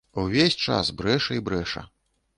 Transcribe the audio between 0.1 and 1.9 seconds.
Увесь час брэша і брэша.